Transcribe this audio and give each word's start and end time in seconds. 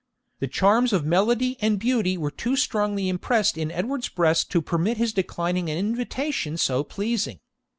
The 0.39 0.47
charms 0.47 0.93
of 0.93 1.05
melody 1.05 1.57
and 1.61 1.77
beauty 1.79 2.17
were 2.17 2.31
too 2.31 2.55
strongly 2.55 3.07
impressed 3.07 3.55
in 3.55 3.69
Edward's 3.69 4.09
breast 4.09 4.49
to 4.49 4.59
permit 4.59 4.97
his 4.97 5.13
declining 5.13 5.69
an 5.69 5.77
invitation 5.77 6.57
so 6.57 6.83
pleasing. 6.83 7.39